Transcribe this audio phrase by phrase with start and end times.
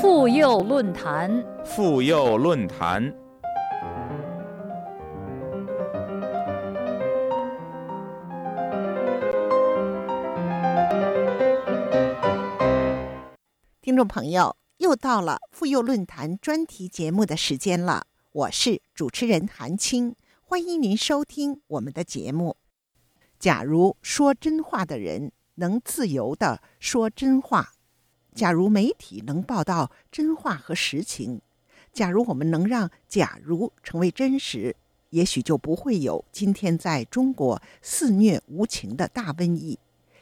[0.00, 3.14] 妇幼论坛，妇幼论坛。
[13.82, 22.56] 听众朋友，又到了妇幼论坛专题节目的时间了，我是主持人韩青，欢迎您收听我们的节目。
[23.38, 27.72] 假如说真话的人能自由的说真话。
[28.34, 31.40] 假如媒体能报道真话和实情，
[31.92, 34.76] 假如我们能让“假如”成为真实，
[35.10, 39.78] 也许就不会有今天在中国肆虐无情的大瘟疫，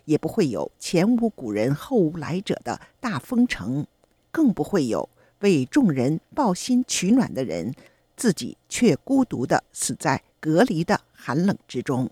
[0.06, 3.86] 也不会有前无古人后无来者的大封城，
[4.30, 5.08] 更不会有
[5.40, 7.74] 为众人抱薪取暖的人，
[8.16, 12.10] 自己却孤独的死在隔离的寒冷之中。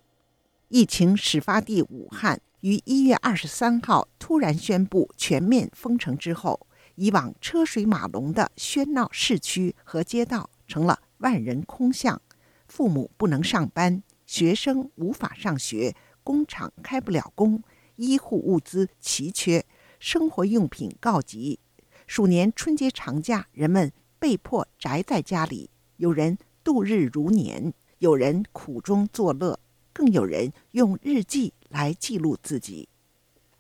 [0.69, 2.41] 疫情始发地武汉。
[2.61, 12.21] 于一月二十三号突然宣布全面封城之后，以往车水马龙的喧闹市区和街道成了万人空巷，
[12.67, 17.63] 父母不能上班，学生无法上学，工厂开不了工，
[17.97, 19.65] 医护物资奇缺，
[20.01, 21.61] 生活用品告急。
[22.07, 29.61] 鼠年春节长假，人们被迫宅在家里，有人度日如年，有人苦中作乐，
[29.93, 31.53] 更有人用日记。
[31.69, 32.89] 来记录自己，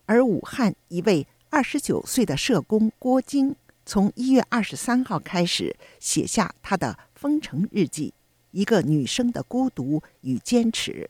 [0.06, 8.12] 而武汉一位二十九岁的社工郭晶，从一月二十三号开始写下他的封城日记，
[8.50, 11.08] 一个女生的孤独与坚持。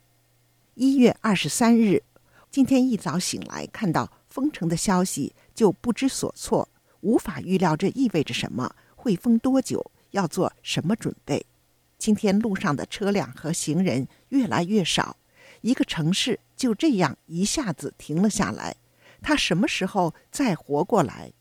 [0.75, 2.03] 一月二十三日，
[2.50, 6.69] 今天一早醒来看到封城的消息，就不知所措，
[7.00, 11.47] 无法预料这意味着什么，会封多久，要做什么准备。
[11.98, 15.16] 今天路上的车辆和行人越来越少。
[15.61, 18.77] 一个城市就这样一下子停了下来，
[19.23, 21.33] 他什么时候再活过来？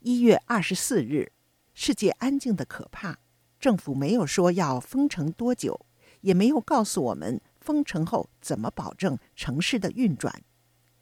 [0.00, 1.32] 一月二十四日，
[1.74, 3.18] 世界安静的可怕，
[3.58, 5.86] 政府没有说要封城多久，
[6.20, 10.42] 也没有告诉我们封城后怎么保证城市的运转。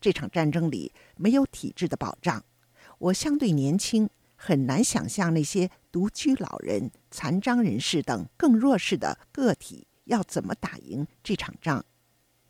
[0.00, 2.44] 这场战争里没有体制的保障，
[2.98, 11.84] 我相对年轻，很难想象那些独居老人、残障人士等更弱势的个体要怎么打赢这场仗。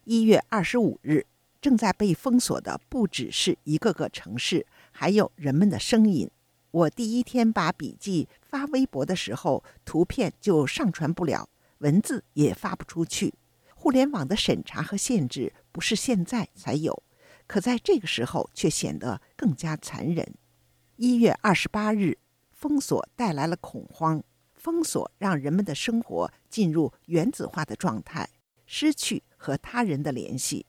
[0.07, 1.27] 一月二十五日，
[1.61, 6.31] 正在被封锁的不只是一个个城市，还有人们的声音。
[6.71, 13.35] 我第一天把笔记发微博的时候，图片就上传不了，文字也发不出去。
[13.75, 17.03] 互联网的审查和限制不是现在才有，
[17.49, 20.35] 可在这个时候却显得更加残忍。
[20.95, 22.17] 一月二十八日，
[22.53, 24.23] 封锁带来了恐慌，
[24.55, 28.29] 封锁让人们的生活进入原子化的状态，
[28.67, 29.25] 失去。
[29.37, 30.67] 和他人的联系，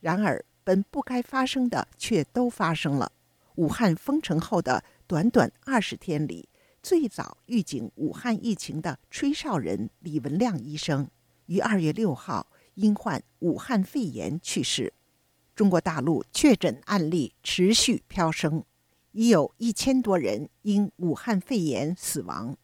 [0.00, 3.12] 然而本不该发生的却都发生了。
[3.56, 6.48] 武汉封城后的短短二十天里，
[6.82, 11.08] 最早预警武汉疫情的吹哨人李文亮医生
[11.46, 14.92] 于二月六号因患武汉肺炎去世。
[15.54, 18.64] 中国大陆确诊案例持续飙升，
[19.12, 22.56] 已有一千多人因武汉肺炎死亡。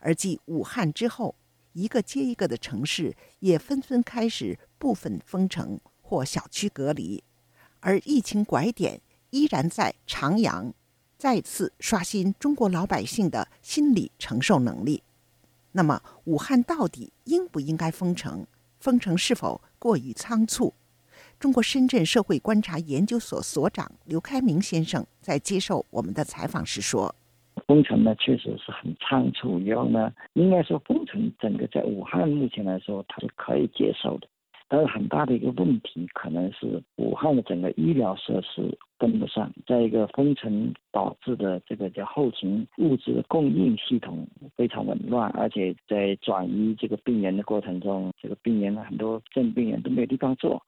[0.00, 1.34] 而继武汉之后，
[1.72, 4.58] 一个接一个的城市也纷纷开始。
[4.82, 7.22] 部分封城或小区隔离，
[7.78, 9.00] 而疫情拐点
[9.30, 10.74] 依然在长阳，
[11.16, 15.04] 再次刷新中国老百姓的心理承受能力。
[15.70, 18.44] 那么，武汉到底应不应该封城？
[18.80, 20.74] 封城是否过于仓促？
[21.38, 27.14] 中国深圳社会观察研究所所长刘开明先生在接受我们的采访时说
[27.68, 29.60] ：“封城呢，确实是很仓促。
[29.60, 34.26] 然后呢，应该说封城整个在武汉目前来说，它是可以接受的。”
[34.72, 50.58] 但是很大的一个问题，可能是武汉的整个医疗设施跟不上，在一个封城导致的这个叫后勤物资供应系统非常紊乱，而且在转移这个病人的过程中，这个病人很多症病人都没有地方坐，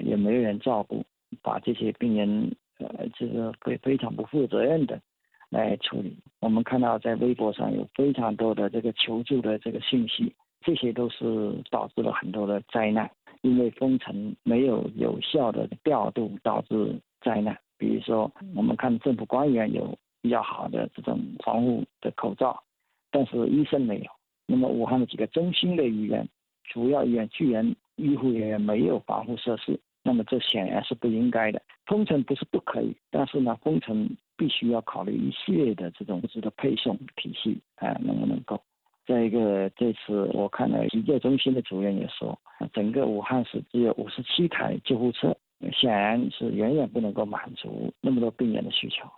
[0.00, 1.02] 也没有人照顾，
[1.40, 5.00] 把这些病人呃这个非非常不负责任的
[5.48, 6.14] 来处理。
[6.40, 10.30] 我们看到在微博上有非常多的这个求助的这个信息，
[10.60, 13.10] 这些都是导致了很多的灾难。
[13.42, 17.56] 因为封城没有有效的调度，导致灾难。
[17.78, 22.62] 比如说，我们看政府官员有比较好的这种防护的口罩，
[23.10, 24.06] 但是医生没有。
[24.46, 26.26] 那么武汉的几个中心的医院、
[26.64, 31.60] 主要医院居然医护人员没有防护设施，那么这显然是不应该的。
[31.84, 38.60] 封城不是不可以，但是呢，封城必须要考虑一系列的这种物资的配送体系啊，能不能够？
[39.06, 42.36] 再一个，这次我看了急救中心的主任也说，
[42.72, 45.36] 整个武汉市只有五十七台救护车，
[45.72, 49.08] 显然是远远不能够满足那么多病人的需求。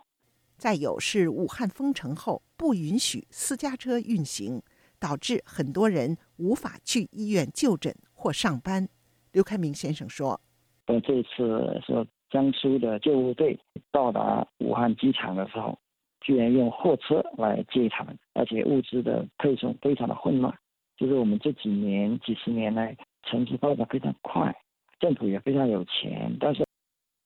[0.57, 4.61] 再有是武汉封城后不允许私家车运行，
[4.99, 8.87] 导致很多人无法去医院就诊或上班。
[9.31, 10.39] 刘开明先生说
[10.85, 13.59] ：“呃，这次说江苏的救护队
[13.91, 15.79] 到达武汉机场的时候，
[16.21, 20.53] 居然用货车来接他们，而且物资的配送非常的混乱。
[20.97, 24.53] 就是我们这几年几十年来，城市发展非常快，
[24.99, 26.65] 政府也非常有钱，但是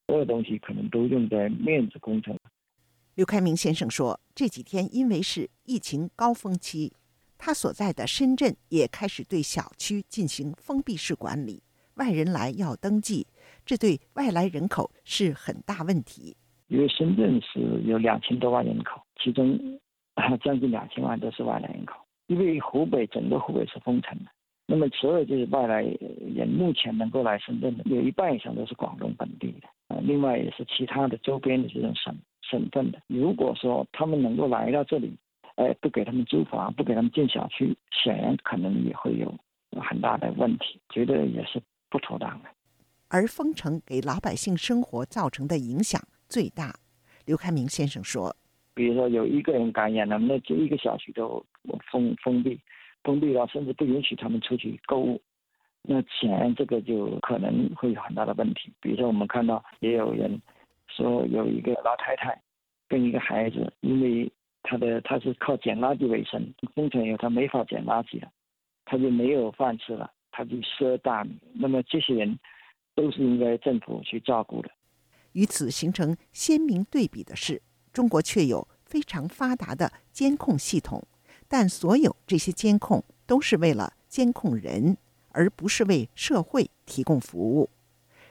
[0.08, 2.38] 所有东西可能都用在面子工程。”
[3.16, 6.94] 刘开明先生说：“这几天因为是疫情高峰期，
[7.38, 11.62] 他所在的深圳也开始对小区进行封闭式管理，
[11.96, 13.28] 外人来要登记，
[13.66, 16.38] 这对外来人口是很大问题。
[16.74, 19.60] 因为深圳是有两千多万人口，其中
[20.44, 21.94] 将近两千万都是外来人口。
[22.26, 24.32] 因为湖北整个湖北是封城的，
[24.66, 25.84] 那么所有这些外来
[26.36, 35.16] 人目前能够来深圳的，有一半以上都是广东本地的，啊，另外也是其他的周边的这种省。”省份的，如果说他们能够来到这里，
[35.56, 39.34] 哎，不给他们租房，不给他们建小区，显然可能也会有
[39.82, 41.60] 很大的问题，觉得也是
[41.90, 42.50] 不妥当的。
[43.08, 46.02] 而封城给老百姓生活造成的影响
[46.34, 46.74] 最大，
[47.28, 48.36] 刘开明先生说
[48.74, 51.46] ：“比如说有一个人感染了，那这一个小区都
[51.92, 52.60] 封封闭，
[53.04, 55.22] 封闭了，甚至不允许他们出去购物，
[55.84, 58.74] 那显然这个就可能会有很大的问题。
[58.82, 60.42] 比如说我们看到也有人。”
[60.96, 62.40] 说有一个老太太
[62.88, 64.32] 跟一个孩子，因为
[64.62, 68.30] 他的他是靠捡垃圾为生，封城以后他没法捡垃圾了，
[68.86, 71.36] 他就没有饭吃了，他就赊大米。
[71.56, 72.38] 那么这些人
[72.94, 74.70] 都是应该政府去照顾的。
[75.34, 81.04] 与此形成鲜明对比的是，中国却有非常发达的监控系统，
[81.48, 84.98] 但所有这些监控都是为了监控人，
[85.30, 87.70] 而不是为社会提供服务。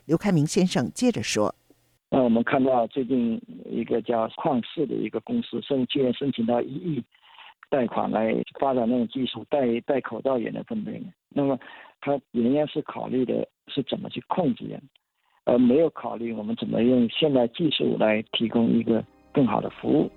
[0.04, 1.54] 刘开明先生接着说。
[2.10, 7.02] 那我们看到最近一个叫旷视的一个公司申居然申请到一亿
[7.70, 11.02] 贷款来发展那种技术，戴戴口罩也能分辨。
[11.31, 11.58] 那么，
[12.02, 14.82] 他仍然是考虑的是怎么去控制人，
[15.44, 20.11] 而没有考虑我们怎么用现代技术来提供一个更好的服务。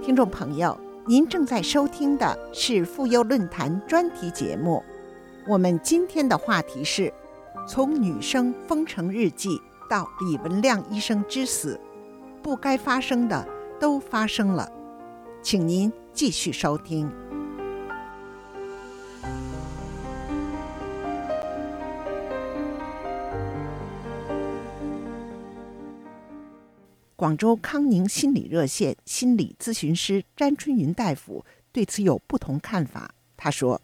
[0.00, 4.82] 听众朋友，您正在收听的是妇幼论坛专题节目。
[5.46, 7.12] 我们今天的话题是：
[7.68, 11.80] 从女生封城日记到李文亮医生之死，
[12.42, 13.46] 不该发生的
[13.80, 14.70] 都发生了。
[15.42, 17.10] 请您继续收听。
[27.16, 33.10] 广州康宁心理热线心理咨询师詹春云大夫对此有不同看法。
[33.36, 33.80] 他说：“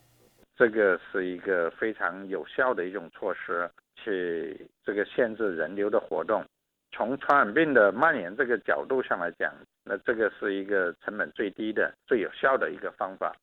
[0.56, 3.68] 这个是一个非常有效的一种措施，
[4.04, 6.44] 去这个限制人流的活动。
[6.92, 9.52] 从传染病的蔓延这个角度上来讲，
[9.84, 13.34] 那这个是一个成本最低的、最有效的一个方法。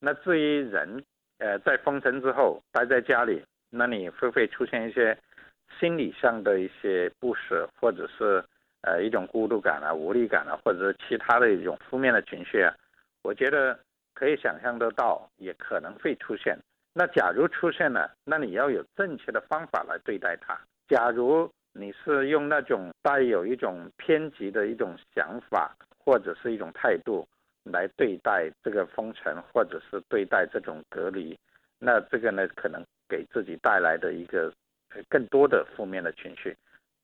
[0.00, 1.02] 那至于人，
[1.38, 5.18] 呃，在封城之后待在家里，那你会不会出现一些
[5.80, 8.42] 心理上的一些不舍，或者是？”
[8.82, 12.72] 呃，一种孤独感啊、无力感啊，或者是其他的一种负面的情绪啊，
[13.24, 13.76] 我觉得
[14.14, 16.56] 可以想象得到，也可能会出现。
[16.98, 20.58] 那假如出现了，那你要有正确的方法来对待它。
[20.88, 27.28] 假如你是用那种带有一种偏激的一种想法或者是一种态度
[27.64, 31.38] 来对待这个封城，或者是对待这种隔离，
[31.78, 34.50] 那这个呢，可能给自己带来的一个
[35.10, 36.56] 更多的负面的情绪，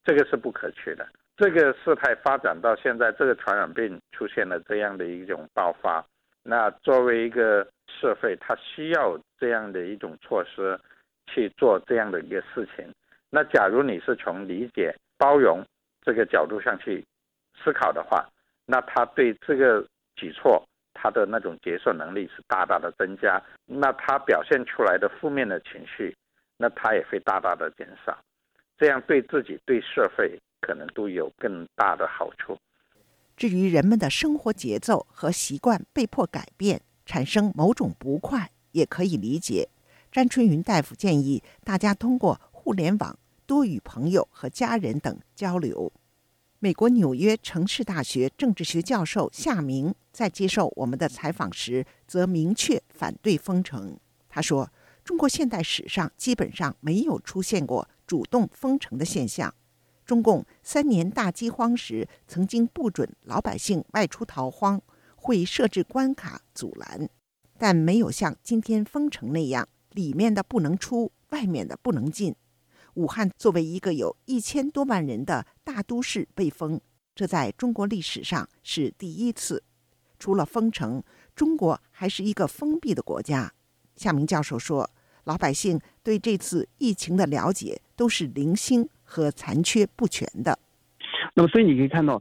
[0.07, 1.07] 这个是不可取的。
[1.37, 6.03] 这个事态发展到现在，这个传染病出现了这样的一种爆发，
[6.43, 7.67] 那作为一个
[8.01, 10.79] 社会，它需要这样的一种措施
[11.27, 12.85] 去做这样的一个事情。
[13.31, 15.65] 那假如你是从理解、包容
[16.03, 17.05] 这个角度上去
[17.63, 18.29] 思考的话，
[18.67, 20.63] 那他对这个举措
[20.95, 26.17] 他的那种接受能力是大大的增加，那他表现出来的负面的情绪，
[26.57, 28.19] 那他也会大大的减少，
[28.79, 30.39] 这样对自己、对社会。
[30.65, 32.57] 可能都有更大的好处。
[33.37, 39.69] 至于人们的生活节奏和习惯被迫改变，产生某种不快，也可以理解。
[40.11, 45.93] 詹春云大夫建议大家通过互联网多与朋友和家人等交流。
[46.59, 53.99] 美国纽约城市大学政治学教授夏明在接受我们的采访时，则明确反对封城。
[54.29, 54.71] 他说
[55.03, 59.53] ：“中国现代史上基本上没有出现过主动封城的现象。”
[60.07, 64.81] 中共三年大饥荒时，曾经不准老百姓外出逃荒，
[65.23, 67.09] 会设置关卡阻拦，
[67.57, 72.35] 但没有像今天封城那样，里面的不能出，外面的不能进。
[72.95, 76.81] 武汉作为一个有一千多万人的大都市被封，
[77.15, 79.63] 这在中国历史上是第一次。
[80.19, 81.01] 除了封城，
[81.37, 83.53] 中国还是一个封闭的国家。
[83.95, 84.91] 夏明教授说，
[85.23, 90.59] 老百姓对这次疫情的了解都是零星和残缺不全的。
[91.35, 92.21] 那么，所以你可以看到，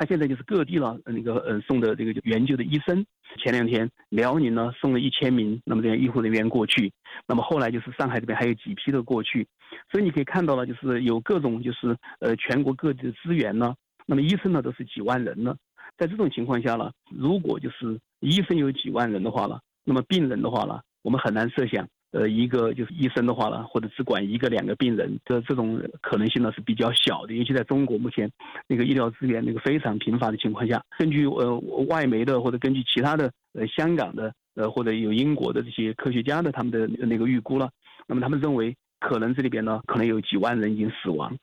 [0.00, 3.04] 他现在就是各地了，那个呃送的这个援救的医生。
[3.36, 6.90] 前两天辽宁呢送了一千名，那么这样医护人员过去。
[7.28, 9.46] 那么后来就是上海这边还有几批的过去。
[9.92, 13.74] 所以你可以看到了，就是有各种就是呃全国各地的资源呢。
[14.06, 15.54] 那么医生呢都是几万人呢。
[15.98, 27.34] 在这种情况下呢，如果就是医生有几万人的话呢，那么病人的话呢，我们很难设想，呃，一个就是医生的话呢，或者只管一个两个病人的这种可能性呢是比较小的。
[27.34, 28.30] 尤其在中国目前
[28.66, 31.56] 那个医疗资源那个非常贫乏的情况下，根据呃
[31.88, 37.70] 外媒的或者根据其他的呃香港的呃或者有英国的这些科学家的他们的那个预估了，
[38.06, 41.36] 那么他们认为可能这里边呢可能有几万人已经死亡，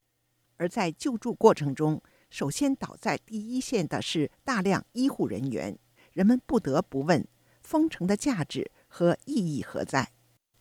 [0.57, 2.01] 而在救助过程中。
[2.29, 5.79] 首先倒在第一线的是大量医护人员，
[6.11, 7.25] 人们不得不问：
[7.63, 10.09] 封城的价值和意义何在？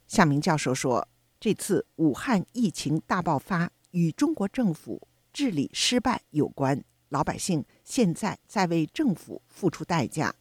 [0.07, 1.09] 夏明教授说
[1.41, 10.35] ：“这次武汉疫情大爆发与中国政府治理失败有关，老百姓现在在为政府付出代价。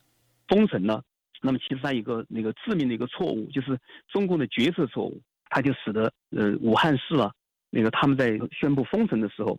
[0.48, 1.02] 封城呢，
[1.42, 5.20] 那么其实它一个那个致命的一个错误，就是中共的决策错误，
[5.50, 7.32] 它就使得呃武汉市啊，
[7.70, 9.58] 那个他们在宣布封城的时候。”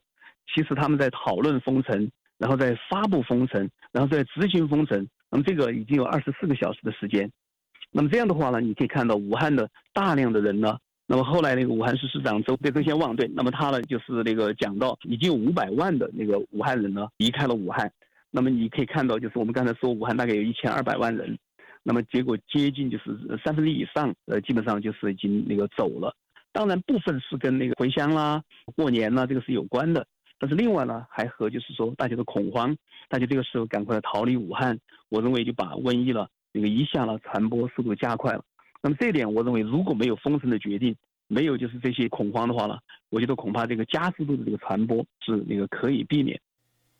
[0.55, 2.09] 其实他们在讨论封城，
[2.39, 5.05] 然后在发布封城，然后在执行封城。
[5.29, 7.29] 那么这个已经有二十四个小时的时间。
[7.97, 10.77] 那么这样的话呢，你可以看到武汉的大量的人呢。
[11.07, 17.91] 那么后来那个武汉市市长周周先旺对，那么他呢就是那个讲到已经有五百万的那个武汉人呢离开了武汉。
[18.31, 21.39] 那么你可以看到，就是我们刚才说武汉大概有一千二百万人，
[21.83, 26.15] 那么结果接近就是三分之一以上，呃，基本上就是已经那个走了。
[26.53, 28.43] 当然部分是跟那个回乡啦、
[28.75, 30.07] 过年啦这个是有关的。
[30.39, 32.77] 但是另外呢，还和就是说大家的恐慌，
[33.09, 38.43] 大家这个时候赶快逃离武汉，我认为就把瘟疫了那个一下呢传播速度加快了。
[38.83, 40.97] 那么这一点，我认为如果没有封城的决定，
[41.27, 42.79] 没有就是这些恐慌的话呢，
[43.11, 46.41] 我觉得恐怕这个加速度的这个传播是那个可以避免。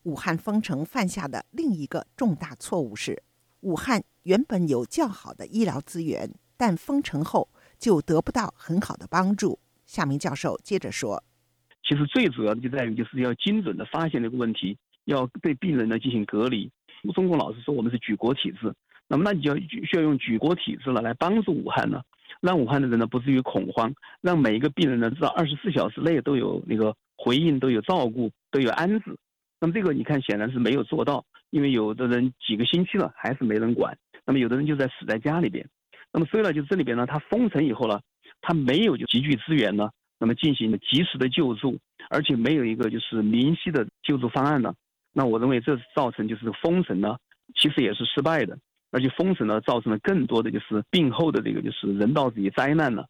[0.03, 3.23] 武汉封城犯下的另一个重大错误是，
[3.61, 7.49] 武汉原本有较好的医疗资源，但封城后
[7.79, 9.59] 就得不到很好的帮助。
[9.87, 11.23] 夏明教授接着说。
[11.89, 16.69] 其实最主要的就在于，就是要精准的发现这个问题，要对病人呢进行隔离。
[17.15, 18.75] 中共老是说我们是举国体制，
[19.09, 22.03] 那么那你就要需要用举国体制了来帮助武汉呢，
[22.41, 29.17] 让武汉的人呢不至于恐慌，让每一个病人呢知道二十四小时内都有那个回应，都有照顾，都有安置。
[29.61, 35.67] 那么这个你看显然是没有做到，因为有的人几个星期了还是没人管，那么有的人就在死在家里边。
[36.13, 38.01] 那么所以呢，就这里边呢，他封城以后呢，
[38.41, 39.89] 他没有就集聚资源呢。
[40.19, 44.73] 那么进行及时的救助，而且没有一个就是明晰的救助方案呢？
[45.13, 47.17] 那我认为这造成就是封城呢，
[47.55, 48.59] 其实也是失败的，
[48.97, 53.05] 而且封城呢造成了更多的就是病后的这个就是人道主义灾难呢。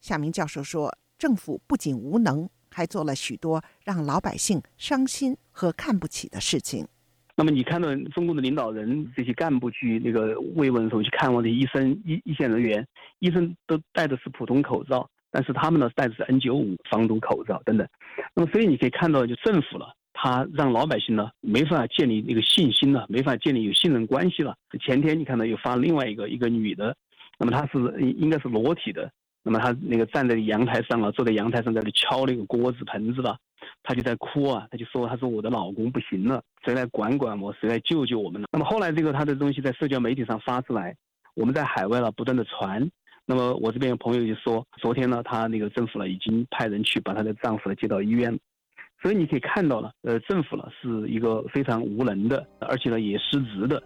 [0.00, 6.86] 夏明教授说，政府不仅无能，还做了许多让老百姓伤心和看不起的事情。
[7.34, 12.86] 那么你看到中共的领导人这些干部去那个慰问的时候，去看望的医生一一线人员，
[13.18, 15.10] 医生都戴的是普通口罩。
[15.32, 17.88] 但是他们呢戴的是 N 九五防毒口罩等等，
[18.34, 24.54] 那么所以你可以看到，就政府了，他让老百姓呢没法建立那个信心了，没法建立有信任关系了。
[24.78, 26.94] 前天你看到又发另外一个一个女的，
[27.38, 27.78] 那么她是
[28.18, 29.10] 应该是裸体的，
[29.42, 33.34] 那么她那个站在阳台上了，坐在阳台上在那敲那个锅子盆子了，
[33.82, 38.48] 她就在哭啊，她就说她说我的老公不行了，谁来管管我，谁来救救我们呢？
[38.52, 40.94] 那么后来这个她的东西在社交媒体上发出来，
[41.34, 42.86] 我们在海外了不断的传。
[43.24, 48.36] 那么我这边有朋友就说，昨天呢，他那个政府呢已经派人去把她的丈夫呢接到医院，
[49.02, 53.82] 所以你可以看到了，呃，政府呢是一个非常无能的，而且呢也失职的。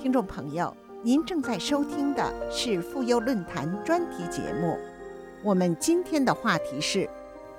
[0.00, 0.74] 听众朋友。
[1.02, 4.76] 您正在收听的是妇幼论坛专题节目。
[5.44, 7.08] 我们今天的话题是：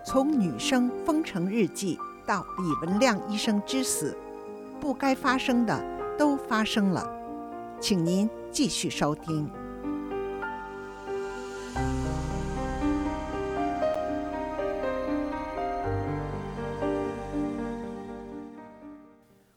[0.04, 1.98] 从女生封城日记
[2.28, 4.16] 到李文亮医生之死，
[4.82, 5.82] 不该发生的
[6.20, 7.10] 都发生了。
[7.80, 9.50] 请您继续收听。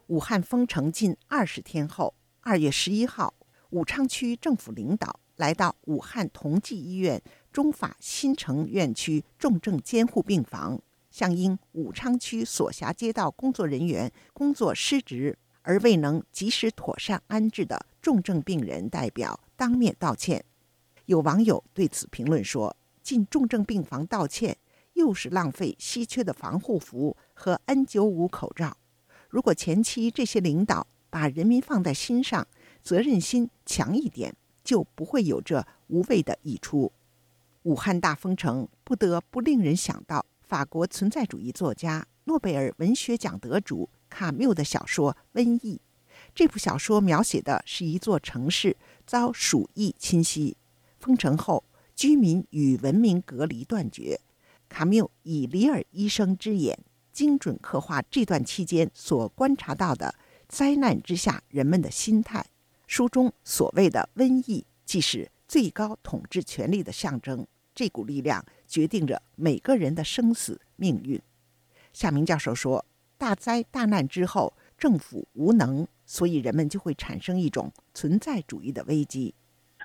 [0.07, 3.35] 武汉封城近二十天后，二月十一号，
[3.71, 7.21] 武昌区政府领导来到武汉同济医院
[7.53, 20.45] 中法新城院区重症监护病房，向因武昌区所辖街道工作人员工作失职而未能及时妥善安置的重症病人代表当面道歉。
[21.07, 24.57] 有网友对此评论说：“进重症病房道歉，
[24.95, 28.77] 又是浪费稀缺的防护服和 N95 口罩。”
[29.29, 32.47] 如果前期这些领导把人民放在心上，
[32.83, 36.91] 责任心强一点，就不会有这无谓的溢出。
[37.65, 45.77] 武汉大封城，不得不令人想到法国存在主义作家、诺贝尔文学奖得主卡缪的小说《瘟疫》。
[46.35, 48.77] 这部小说描写的是一座城市
[49.07, 50.57] 遭鼠疫侵袭，
[50.99, 51.63] 封城后
[51.95, 54.21] 居民与文明隔离断绝。
[54.69, 56.77] 卡缪以里尔医生之眼。
[57.13, 60.15] 精准刻画这段期间所观察到的
[60.49, 62.45] 灾难之下人们的心态。
[62.89, 71.21] 书中所谓的瘟疫，既是最高统治权力的象征，这股力量决定着每个人的生死命运。
[71.93, 72.85] 夏明教授说
[73.19, 79.35] ：“大灾大难之后，政府无能，所以人们就会产生一种存在主义的危机。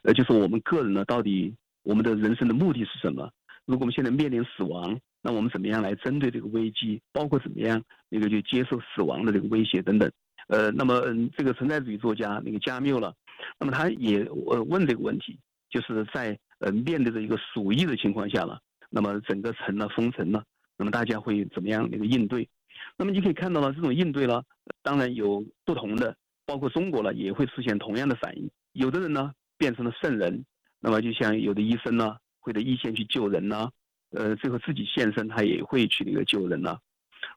[0.04, 3.32] 呃，就是我们个人呢，到底我们的人生的目的是什么？
[3.66, 7.02] 如果我们现在面临死亡。”那我们怎么样来针对这个危机？
[7.12, 10.08] 包括怎么样那个就接受死亡的这个威胁等等。
[10.50, 13.12] 呃，那么嗯这个存在主义作家那个加缪了，
[13.58, 20.44] 那么他也呃问这个问题，就是在呃面对着一个鼠疫的情况下了，那么整个城呢封城了，
[20.78, 22.50] 那么大家会怎么样那个应对？
[22.98, 24.44] 那么你可以看到了这种应对了，
[24.82, 28.50] 当然有不同的，包括中国了也会出现同样的反应。
[28.74, 30.44] 有的人呢变成了圣人，
[30.80, 33.70] 那么就像有的医生呢会在一线去救人呢。
[34.10, 36.80] 呃，最后自己现身，他也会去那个救人了。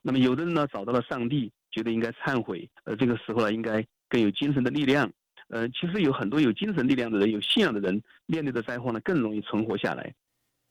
[0.01, 2.67] 那么有的人呢，找到了上帝，觉得应该忏悔。
[2.85, 5.11] 呃，这个时候呢，应该更有精神的力量。
[5.49, 10.15] 呃，其实有很多有精神力量的人，有信仰的人，面对的灾祸呢，更容易存活下来。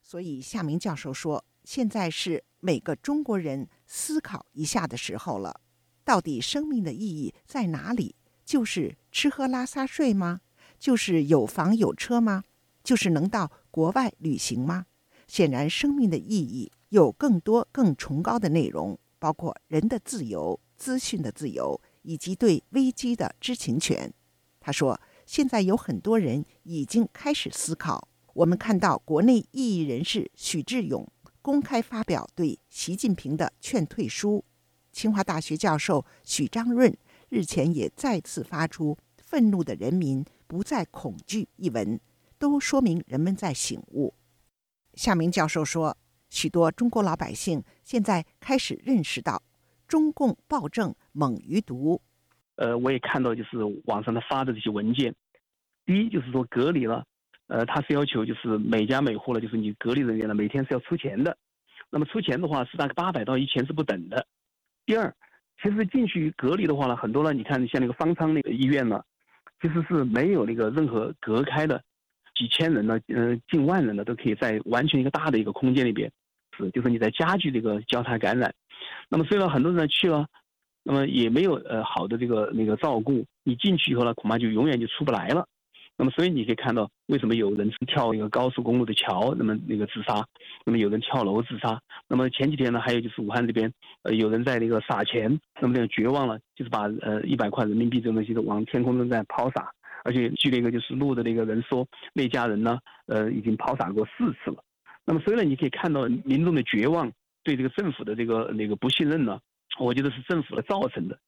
[0.03, 5.61] 所以夏明教授说，现在是每个中国人思考一下的时候了。
[6.05, 8.15] 到底生命的意义在哪里？
[8.45, 10.41] 就是吃喝拉撒睡吗？
[10.79, 12.45] 就是有房有车吗？
[12.83, 14.87] 就是能到国外旅行吗？
[15.27, 24.11] 显然，生命的意义有更多、更崇高的内容，包括人的自由、资讯的自由以及对危机的知情权。
[24.61, 28.09] 他说：“现在有很多人已经开始思考。
[28.35, 31.07] 我们看到国内异议人士许志勇
[31.43, 34.45] 公开发表对习近平的劝退书，
[34.93, 36.97] 清华大学教授许章润
[37.29, 42.01] 日前也再次发出‘愤怒的人民不再恐惧’一文，
[42.39, 44.15] 都说明人们在醒悟。”
[44.95, 45.97] 夏明教授说
[46.29, 49.43] ：“许多中国老百姓现在开始认识到，
[49.87, 52.03] 中共暴政猛于毒。
[52.59, 55.15] 呃，我也看到就是网上他发的这些文件。
[55.87, 57.05] 第一就是说隔离了，
[57.47, 61.37] 呃，他是要求就是每家每户了，就是你隔离人员呢，每天是要出钱的。
[61.91, 64.27] 那么出钱的话是大概八百到一千是不等的。
[64.85, 65.15] 第二，
[65.63, 69.03] 其实进去隔离的话呢，很多呢，你看像那个方舱那个医院呢，
[69.63, 71.83] 其实是没有那个任何隔开的。”
[72.39, 76.09] 几千人呢，嗯，近万人呢，都可以在完全一个大的一个空间里边，
[76.57, 78.55] 是，就是你在加剧这个交叉感染。
[79.09, 80.25] 那么虽然很多人去了，
[80.89, 85.47] 那么也没有呃好的这个那个照顾，你进去以后呢，恐怕就永远就出不来了。
[85.99, 90.25] 那么所以你可以看到，为什么有人跳一个高速公路的桥，那么那个自杀，
[90.65, 91.79] 那么有人跳楼自杀。
[92.09, 93.71] 那么前几天呢，还有就是武汉这边，
[94.05, 99.71] 呃，有人在那个撒钱，那么那个绝望了，就是把呃一百块人民币这种东西都往天空中在抛洒。
[100.05, 104.65] 而且据那个就是录的那个人说，那家人呢，呃，已经抛洒过四次了。
[105.05, 109.41] 那么，所以呢你可以看到民众的绝望，对这个政府的这个那个不信任呢，
[109.79, 111.19] 我觉得是政府的造成的。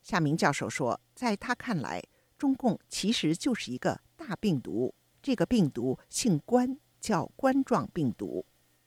[0.00, 2.02] 夏明教授说，在他看来，
[2.38, 8.44] 中共其实就是一个大病毒，这个病毒姓冠，叫冠状病毒。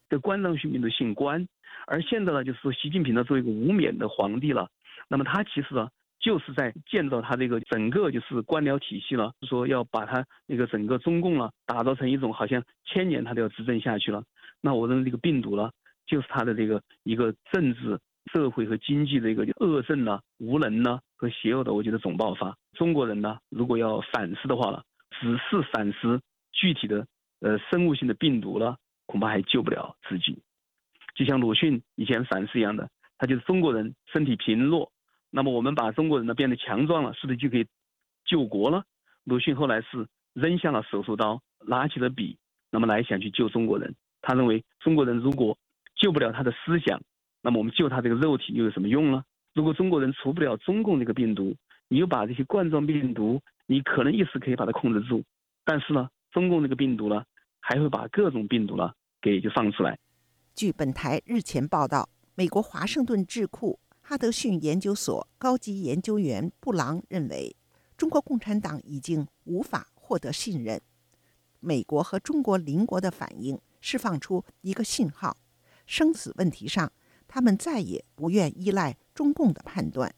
[0.10, 1.48] 这冠状病毒姓冠，
[1.88, 4.70] 而现在呢，就是说习近平呢，作为一个无冕的皇帝了，
[5.08, 5.90] 那么他其实呢。
[6.18, 14.24] 就是在建造他这个整个就是官僚体系了，说要把他那个整个中共了打造成一种好像千年他都要执政下去了。
[14.60, 15.70] 那我认为这个病毒呢，
[16.08, 18.00] 就是他的这个一个政治、
[18.32, 22.58] 社会和经济的一个恶政呢、无能呢和邪恶的，我觉得总爆发。
[22.74, 27.06] 中国人呢，如果要反思的话了，只是反思具体的
[27.40, 30.42] 呃生物性的病毒了，恐怕还救不了自己。
[31.16, 34.92] 就像鲁迅以前反思一样的，他就是中国人身体贫弱。
[35.30, 37.66] 那么我们把中国人呢变得强壮了，是不是就可以
[38.26, 38.84] 救国了？
[39.24, 42.38] 鲁迅后来是扔下了手术刀，拿起了笔，
[42.72, 43.96] 那么来想去救中国人。
[44.22, 45.58] 他认为中国人如果
[45.96, 47.02] 救不了他的思想，
[47.46, 49.24] 那么我们救他这个肉体又有什么用呢？
[49.54, 51.56] 如果中国人除不了中共这个病毒，
[51.88, 55.24] 你又把这些冠状病毒，你可能一时可以把它控制住，
[55.64, 57.24] 但是呢，中共这个病毒呢，
[57.60, 60.00] 还会把各种病毒呢给就放出来。
[60.56, 67.56] 据本台日前报道，美国华盛顿智库哈德逊研究所高级研究员布朗认为，
[67.96, 70.82] 中国共产党已经无法获得信任。
[71.60, 75.38] 美国和中国邻国的反应释放出一个信号：
[75.86, 76.92] 生死问题上，
[77.28, 80.14] 他们再也不愿依赖中共的判断。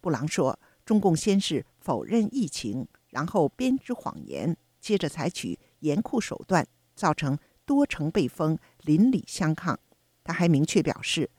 [0.00, 0.58] 布朗说。
[0.84, 9.78] 中共先是否认疫情，然后编织谎言，接着采取严酷手段，造成多城被封、邻里相抗。
[10.24, 11.30] 他还明确表示，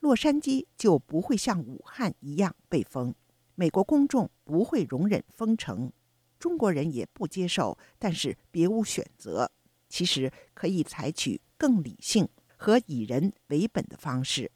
[0.00, 3.14] 洛杉矶就不会像武汉一样被封，
[3.54, 5.92] 美国公众不会容忍封城，
[6.40, 9.48] 中国人也不接受，但是别无选择。
[9.88, 14.50] 其实可以采取更理性和以人为本的方式。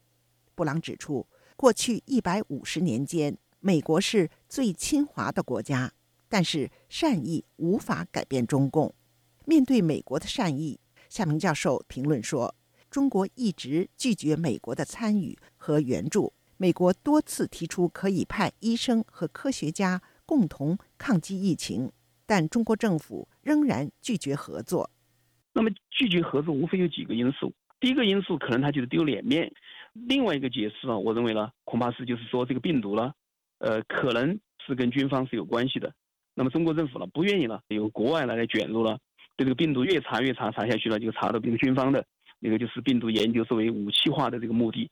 [0.55, 3.37] 布朗指出，过去一百五十年间。
[3.65, 5.93] 美国是最亲华的国家，
[6.29, 8.93] 但是善意无法改变中共。
[9.47, 12.57] 面对美国的善意，夏明教授评论说
[12.91, 16.33] ：“中国一直拒绝美国的参与和援助。
[16.57, 21.93] 美国多次提出可以派医生和科学家共同抗击疫情，
[22.27, 24.91] 但中国政府仍然拒绝合作。
[25.53, 27.53] 那么拒绝合作无非有几个因素。
[27.79, 29.53] 第一个因素可能他就是丢脸面。
[29.92, 33.12] 另外一个解释啊，我认为呢，恐怕是就是说这个病毒呢。”
[33.62, 35.92] 呃，可能是跟军方是有关系的。
[36.35, 38.98] 那么中国政府呢，不愿意呢，由国外来来卷入了，
[39.37, 42.05] 对这个病毒越查越查查下去了，就查到这个军方的
[42.40, 44.90] 那个就是病毒研究作为武器化的这个目的。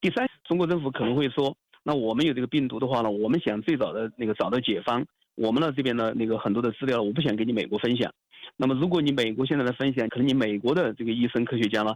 [0.00, 8.14] 第三，中国政府可能会说，那我们有这个病毒的话呢，我们想最早的那个找到解方，我们呢这边呢那个很多的资料，我不想给你美国分享。
[8.56, 11.92] 那么如果你美国现在来分享，可能你美国的这个医生科学家呢，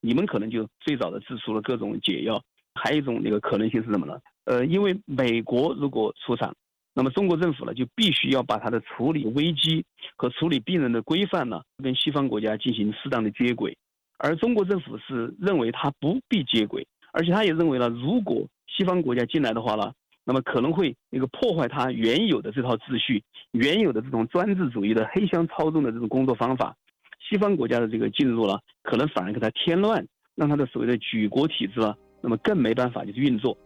[0.00, 2.42] 你们可能就最早的制出了各种解药。
[2.74, 4.18] 还有一种那个可能性是什么呢？
[4.44, 6.54] 呃，因为美国如果出场，
[6.94, 9.84] 那么中国政府呢就必须要把它的处理危机
[10.16, 13.76] 和处理病人的规范呢跟西方国家进行适当的接轨，
[14.18, 19.92] 而中国政府是认为它不必接轨，而且他也认为呢，如果西方国家进来的话呢，
[20.24, 26.74] 那么可能会那个破坏它原有的这套秩序，原有的这种专制主义的黑箱操纵的这种工作方法，
[27.30, 31.94] 西方国家的这个进入了，可能反而给他添乱，让他的所谓的举国体制啊。
[32.20, 33.56] 那么更没办法就是运作。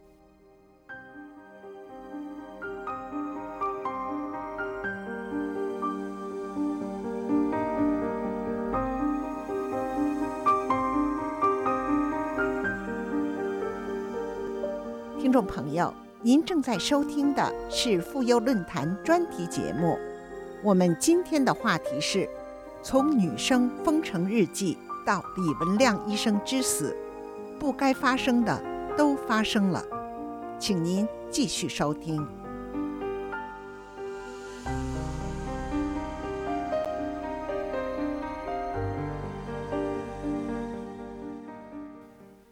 [15.19, 19.97] 听众朋友，您正在收听的是妇幼论坛专题节目。
[20.63, 22.29] 我们今天的话题是：
[22.87, 26.95] 从女生封城日记到李文亮医生之死。
[27.59, 28.63] 不该发生的
[28.95, 29.83] 都发生了，
[30.59, 32.23] 请您继续收听。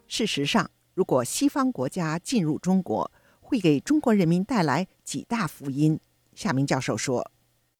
[0.08, 6.00] 事实上，如果西方国家进入中国，会给中国人民带来几大福音。
[6.34, 7.30] 夏明教授说：“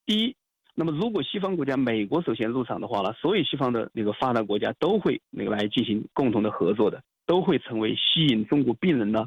[0.06, 0.36] 第一，
[0.76, 9.26] 那么如果西方国家美国首先入场的话呢，所有西方的那个发达国家都会那个来进行共同的合作的。”都会成为吸引中国病人呢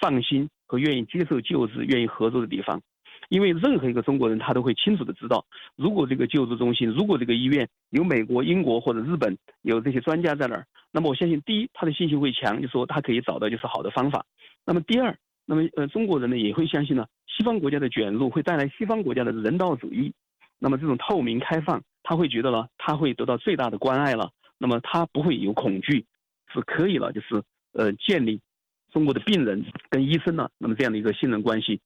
[0.00, 2.80] 放心和愿意接受救治、愿意合作的地方，
[3.30, 14.20] 因为任何一个中国人他都会清楚的知道，如果这个救治中心、如果这个医院有美国、英国或者日本有这些专家在那儿，那么我相信，第一，他的信心会强，就说他可以找到就是好的方法；
[14.64, 15.12] 那么第二，
[15.44, 20.12] 那么呃中国人呢也会相信呢，西方国家的卷入会带来西方国家的人道主义，
[20.62, 26.06] 那么这种透明开放，他会觉得呢，他会得到最大的关爱了，那么他不会有恐惧。
[26.54, 28.38] 是可以了，就是呃建立
[28.92, 31.80] 中国的病人跟医生呢，那么这样的一个信任关系，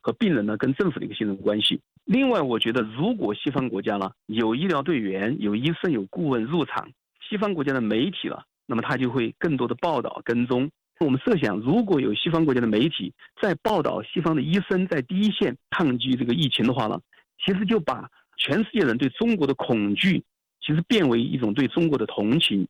[0.00, 1.80] 和病人呢跟政府的一个信任关系。
[2.04, 6.88] 另外，我觉得如果西方国家呢有医疗队员、有医生、有顾问入场，
[7.28, 10.70] 西方国家的媒体了，那么他就会更多的报道跟踪。
[11.00, 17.00] 我们设想，如果有西方国家的媒体在报道西方的医生在第一线抗击这个疫情的话呢，
[17.44, 18.08] 其实就把
[18.44, 20.24] 全世界人对中国的恐惧，
[20.60, 22.66] 其实变为一种对中国的同情。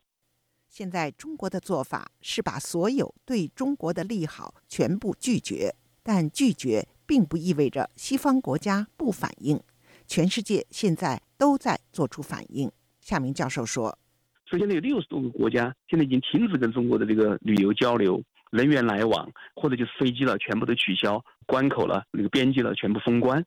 [0.69, 9.59] 现在中国的做法是把所有对中国的利好全部拒绝，但拒绝并不意味着西方国家不反应。
[10.05, 12.71] 全世界现在都在做出反应。
[13.01, 13.97] 夏明教授说
[14.45, 23.43] ：“所以现在，有六十多个国家现在已经停止跟中国的这个旅游交流、人员来往，或者就是飞机了全部都取消，关口了那个边界了全部封关。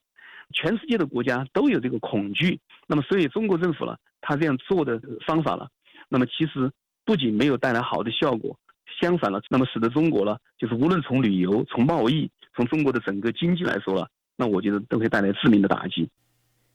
[0.53, 2.61] 全世界的国家都有这个恐惧。
[2.87, 5.69] 那么，所以中国政府呢，他这样做的方法了，
[6.09, 6.71] 那么其实。”
[7.07, 8.59] 不仅没有带来好的效果，
[9.01, 14.05] 相反了，那么使得中国呢，就是无论从旅游、从贸易、从中国的整个经济来说呢，
[14.35, 16.11] 那我觉得都会带来致命的打击。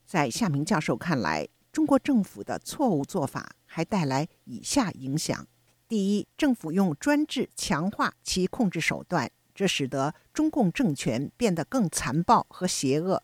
[0.06, 5.46] 在夏明教授看来，中国政府的错误做法还带来以下影响：
[5.86, 13.18] 第一，政府用专制强化其控制手段，这使得中共政权变得更残暴和邪恶；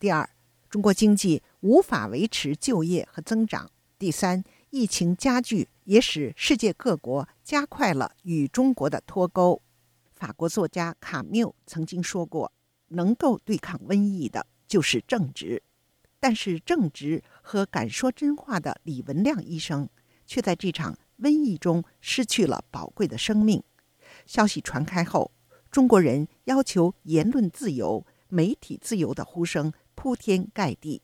[0.00, 0.30] 第二，
[0.70, 3.66] 中国经济无法维持就业和增长；
[3.98, 9.60] 第三，疫情加剧也使世界各国加快了与中国的脱钩。
[10.14, 12.50] 法国作家卡缪曾经说过
[12.88, 15.62] ：“能够对抗瘟疫的，就是正直。”
[16.18, 19.86] 但是正直和敢说真话的李文亮医生，
[20.24, 23.62] 却在这场瘟疫中失去了宝贵的生命。
[24.24, 25.30] 消息传开后，
[25.70, 31.02] 中国人要求言论自由、媒体自由的呼声铺天盖地。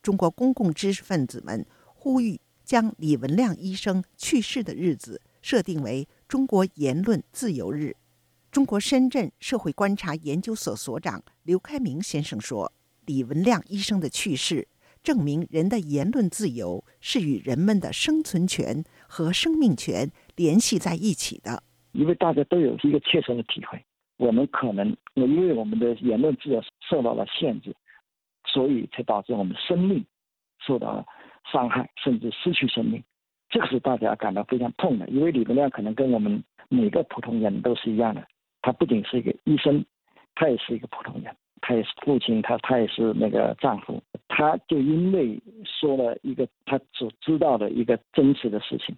[0.00, 7.96] 中国公共知识分子们呼吁将李文亮医生去世的日子设定为中国言论自由日。
[8.52, 12.72] 中国深圳社会观察研究所所长刘开明先生说。
[13.06, 14.68] 李文亮医生的去世，
[15.02, 21.64] 证明人的言论自由是与人们的生存权和生命权联系在一起的。
[21.92, 23.84] 因为大家都有一个切身的体会，
[24.16, 27.74] 我们可能因为我们的言论自由受到了限制，
[28.56, 30.02] 所以才导致我们生命
[30.66, 31.04] 受到了
[31.52, 33.04] 伤害，甚至失去生命。
[33.50, 35.06] 这个是大家感到非常痛的。
[35.08, 38.26] 因为李文亮可能跟我们每个普通人都是一样的，
[38.62, 39.84] 他不仅是一个医生，
[40.34, 41.36] 他也是一个普通人。
[41.60, 48.96] 他也是父亲，他他也是那个丈夫，他就因为说了一个他所知道的一个真实的事情，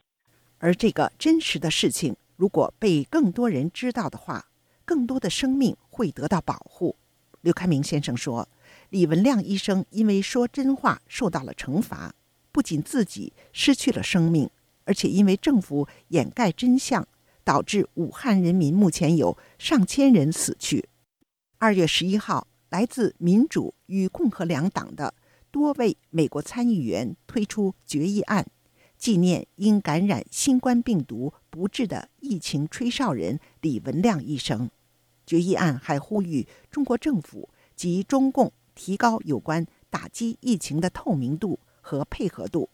[0.59, 4.45] 而这个真实的事情如果被更多人知道的话，
[4.85, 6.97] 更多的生命会得到保护。
[7.41, 8.49] 刘开明先生说，
[8.91, 12.15] 李文亮医生因为说真话受到了惩罚，
[12.51, 14.49] 不仅自己失去了生命，
[14.85, 17.07] 而且因为政府掩盖真相，
[17.45, 20.89] 导致武汉人民目前有上千人死去。
[21.59, 25.13] 二月十一号，来自民主与共和两党的
[25.51, 28.47] 多位美国参议员推出决议案，
[28.97, 34.71] 纪念因感染新冠病毒不治的疫情吹哨人李文亮医生。
[35.27, 42.71] 决议案还呼吁中国政府及中共提高有关打击疫情的透明度和配合度。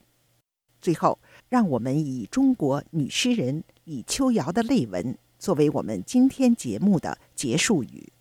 [0.79, 8.13] 最后，让我们以中国女诗人李秋瑶的泪文作为我们今天节目的结束语。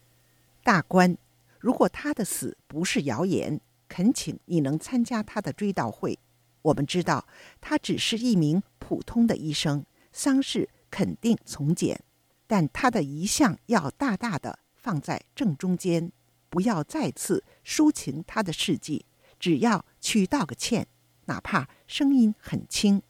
[0.63, 1.17] 大官，
[1.59, 6.17] 如果他的死不是谣言，恳请你能参加他的追悼会。
[6.61, 7.27] 我们知道
[7.59, 11.99] 他只是一名普通的医生，丧事肯定从简，
[12.47, 16.13] 但他的遗像要大大的放在正中间，
[16.49, 19.05] 不要再次抒情他的事迹，
[19.39, 20.87] 只要去道个歉，
[21.25, 23.01] 哪怕声音很轻。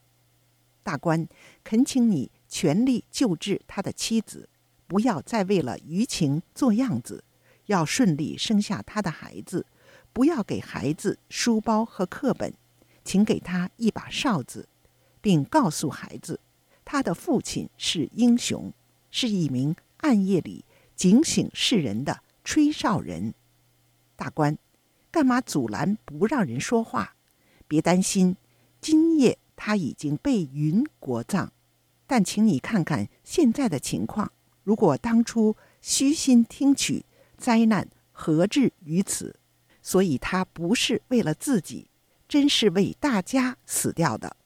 [0.84, 1.28] 大官，
[1.64, 4.50] 恳请你全力救治他的妻子，
[4.88, 7.24] 不要再为了舆情做样子。
[7.68, 9.66] 要顺利生下他的孩子，
[10.12, 12.54] 不要给孩子书包和课本，
[13.06, 14.68] 请给他一把哨子，
[15.22, 16.42] 并告诉孩子，
[16.84, 18.74] 他的父亲是英雄，
[19.10, 23.34] 是一名暗夜里警醒世人的吹哨人。
[24.16, 24.58] 大官，
[25.12, 27.16] 干嘛阻拦不让人说话？
[27.68, 28.36] 别担心，
[28.82, 31.50] 今夜他已经被云国葬，
[32.06, 34.32] 但请你看看现在的情况，
[34.64, 37.06] 如果当初虚心听取。
[37.36, 39.38] 灾难何至于此？
[39.82, 41.90] 所以他不是为了自己，
[42.26, 44.38] 真是为大家死掉的。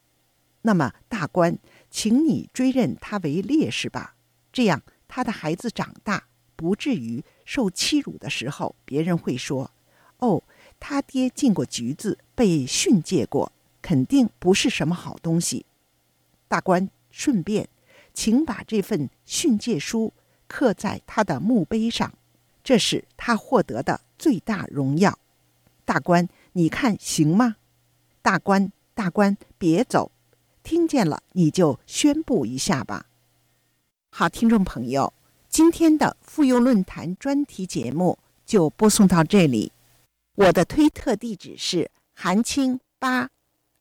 [0.64, 1.60] 那么大官，
[1.92, 4.16] 请你追认他为烈士吧，
[4.52, 6.28] 这样他的孩子长大
[6.58, 9.72] 不至于受欺辱的时候，别人会说
[10.20, 10.44] ：“哦，
[10.78, 15.66] 他爹进过局子，被训诫过，肯定不是什么好东西。”
[16.50, 17.70] 大官，顺便，
[18.14, 20.14] 请把这份训诫书
[20.48, 22.14] 刻在他的墓碑上。
[22.64, 25.18] 这是他获得的最大荣耀，
[25.86, 27.56] 大官，你看行吗？
[28.22, 30.12] 大官，大官，别走，
[30.64, 33.06] 听见了你就宣布一下吧。
[34.10, 35.14] 好，听众朋友，
[35.58, 39.72] 今天的妇幼论坛专题节目就播送到这里。
[40.36, 43.32] 我的推特地址是韩青八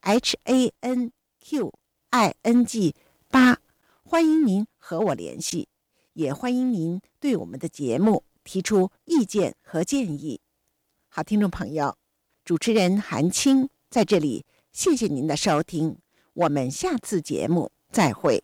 [0.01, 1.75] ，H A N Q
[2.09, 2.95] I N G
[3.29, 3.59] 八，
[4.03, 5.69] 欢迎您和我联系，
[6.15, 8.25] 也欢迎您对我们的节目。
[8.43, 10.41] 提出意见和建议。
[11.11, 11.95] 好，听众朋友，
[12.43, 15.99] 主持人韩青在这里，谢谢您的收听，
[16.33, 18.43] 我们下次节目再会。